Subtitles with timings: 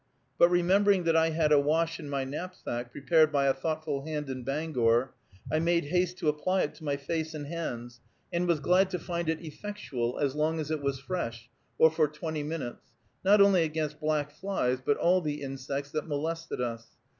[0.39, 4.31] But remembering that I had a wash in my knapsack, prepared by a thoughtful hand
[4.31, 5.13] in Bangor,
[5.51, 7.99] I made haste to apply it to my face and hands,
[8.33, 12.07] and was glad to find it effectual, as long as it was fresh, or for
[12.07, 12.87] twenty minutes,
[13.23, 16.87] not only against black flies, but all the insects that molested us.